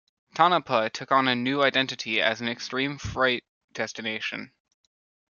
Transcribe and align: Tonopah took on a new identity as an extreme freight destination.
Tonopah 0.33 0.89
took 0.89 1.11
on 1.11 1.27
a 1.27 1.35
new 1.35 1.61
identity 1.61 2.19
as 2.23 2.41
an 2.41 2.49
extreme 2.49 2.97
freight 2.97 3.43
destination. 3.71 4.51